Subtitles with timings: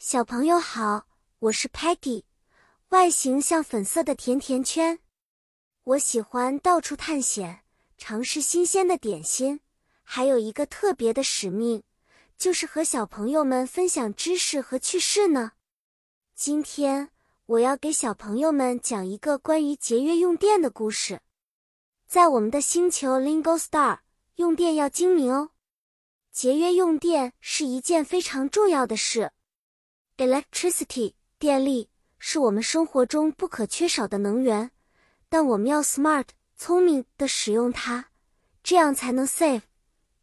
[0.00, 1.08] 小朋友好，
[1.40, 2.22] 我是 Patty，
[2.90, 5.00] 外形像粉色的甜甜圈。
[5.82, 7.64] 我喜欢到处探险，
[7.96, 9.58] 尝试新鲜的点心，
[10.04, 11.82] 还有一个特别的使命，
[12.36, 15.50] 就是和小朋友们分享知识和趣事呢。
[16.32, 17.10] 今天
[17.46, 21.22] 我要给小朋友们讲一个关于节约用电的故事。
[22.06, 23.98] 在我们的星球 Lingo Star，
[24.36, 25.50] 用电要精明哦。
[26.30, 29.32] 节约用电是一件非常重要的事。
[30.18, 31.88] Electricity 电力
[32.18, 34.72] 是我们生活中不可缺少的能源，
[35.28, 38.06] 但我们要 smart 聪明的使用它，
[38.64, 39.62] 这样才能 save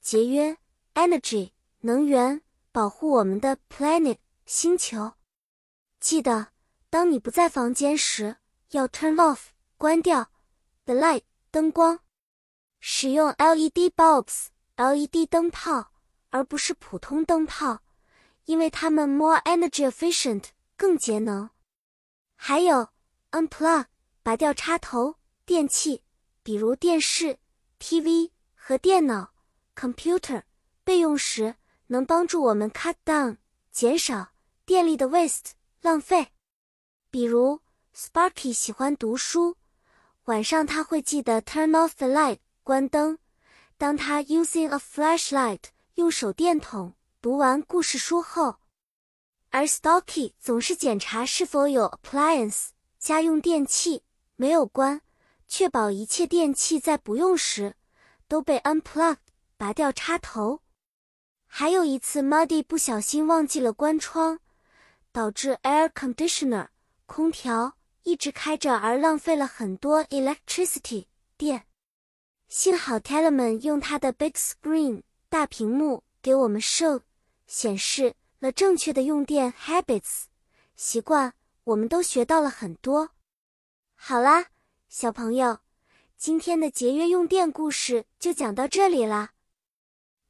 [0.00, 0.56] 节约
[0.94, 2.40] energy 能源，
[2.72, 4.16] 保护我们的 planet
[4.46, 5.12] 星球。
[6.00, 6.48] 记得，
[6.88, 8.38] 当你不在房间时，
[8.70, 10.30] 要 turn off 关掉
[10.86, 12.00] the light 灯光，
[12.80, 14.46] 使用 LED bulbs
[14.76, 15.92] LED 灯泡。
[16.34, 17.82] 而不是普通灯泡，
[18.44, 20.46] 因为它们 more energy efficient
[20.76, 21.50] 更节能。
[22.34, 22.88] 还有
[23.30, 23.86] unplug
[24.22, 26.02] 拔掉插头电器，
[26.42, 27.38] 比如电视、
[27.78, 29.32] TV 和电脑
[29.74, 30.42] computer
[30.84, 33.38] 备用时能帮助我们 cut down
[33.70, 34.32] 减少
[34.64, 36.28] 电力的 waste 浪费。
[37.10, 37.60] 比如
[37.94, 39.56] Sparky 喜欢读书，
[40.24, 43.18] 晚上他会记得 turn off the light 关灯。
[43.76, 48.56] 当他 using a flashlight 用手电筒读完故事书后，
[49.50, 54.02] 而 Stocky 总是检查是否有 appliance 家用电器
[54.34, 55.02] 没有关，
[55.46, 57.76] 确保一切电器在不用时
[58.26, 59.18] 都被 unplugged
[59.56, 60.62] 拔掉插头。
[61.46, 64.40] 还有一次，Muddy 不小心忘记了关窗，
[65.12, 66.70] 导致 air conditioner
[67.06, 71.06] 空调一直开着而浪费了很多 electricity
[71.36, 71.68] 电。
[72.48, 75.04] 幸好 Telemann 用他的 big screen。
[75.28, 77.00] 大屏幕给我们 show
[77.52, 80.22] 显示了正确的用电 habits
[80.74, 83.10] 习惯，我们都学到了很多。
[83.94, 84.46] 好啦，
[84.88, 85.58] 小朋友，
[86.16, 89.34] 今天的节约用电故事就讲到这里啦。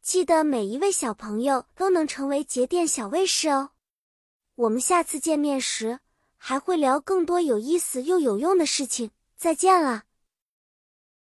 [0.00, 3.70] 记得每一位小朋友都能成为节电小卫士哦。
[4.56, 6.00] 我们下次见面时
[6.36, 9.12] 还会聊更多有意思又有用的事情。
[9.36, 10.02] 再见了。